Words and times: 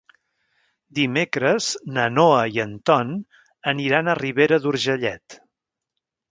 Dimecres 0.99 1.67
na 1.99 2.07
Noa 2.15 2.41
i 2.57 2.59
en 2.65 2.73
Ton 2.91 3.13
aniran 3.75 4.09
a 4.15 4.19
Ribera 4.25 4.63
d'Urgellet. 4.67 5.41